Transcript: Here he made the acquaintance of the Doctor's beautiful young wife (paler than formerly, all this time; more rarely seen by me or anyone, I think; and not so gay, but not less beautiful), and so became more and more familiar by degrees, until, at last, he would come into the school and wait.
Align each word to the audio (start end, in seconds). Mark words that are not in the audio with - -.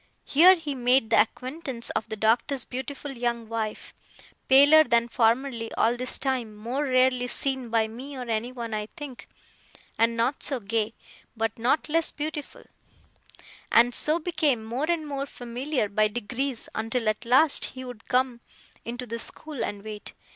Here 0.25 0.55
he 0.55 0.73
made 0.73 1.11
the 1.11 1.21
acquaintance 1.21 1.91
of 1.91 2.09
the 2.09 2.15
Doctor's 2.15 2.65
beautiful 2.65 3.11
young 3.11 3.47
wife 3.47 3.93
(paler 4.47 4.83
than 4.83 5.07
formerly, 5.07 5.71
all 5.75 5.95
this 5.95 6.17
time; 6.17 6.55
more 6.57 6.83
rarely 6.85 7.27
seen 7.27 7.69
by 7.69 7.87
me 7.87 8.17
or 8.17 8.23
anyone, 8.27 8.73
I 8.73 8.87
think; 8.97 9.27
and 9.99 10.17
not 10.17 10.41
so 10.41 10.59
gay, 10.59 10.95
but 11.37 11.55
not 11.59 11.87
less 11.87 12.09
beautiful), 12.09 12.63
and 13.71 13.93
so 13.93 14.17
became 14.17 14.65
more 14.65 14.89
and 14.89 15.05
more 15.05 15.27
familiar 15.27 15.87
by 15.87 16.07
degrees, 16.07 16.67
until, 16.73 17.07
at 17.07 17.23
last, 17.23 17.65
he 17.65 17.85
would 17.85 18.07
come 18.07 18.41
into 18.83 19.05
the 19.05 19.19
school 19.19 19.63
and 19.63 19.83
wait. 19.83 20.13